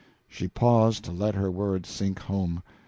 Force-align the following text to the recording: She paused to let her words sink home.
She 0.27 0.47
paused 0.47 1.03
to 1.03 1.11
let 1.11 1.35
her 1.35 1.51
words 1.51 1.87
sink 1.87 2.21
home. 2.21 2.63